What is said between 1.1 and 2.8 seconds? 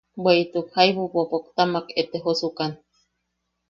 boboktamak etejosukan.